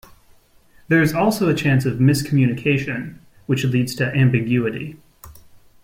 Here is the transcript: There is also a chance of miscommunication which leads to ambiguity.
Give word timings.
There 0.87 1.03
is 1.03 1.13
also 1.13 1.47
a 1.47 1.53
chance 1.53 1.85
of 1.85 1.99
miscommunication 1.99 3.19
which 3.45 3.65
leads 3.65 3.93
to 3.97 4.07
ambiguity. 4.15 4.97